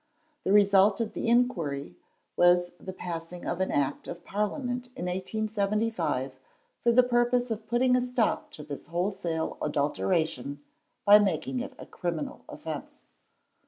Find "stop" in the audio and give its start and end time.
8.01-8.49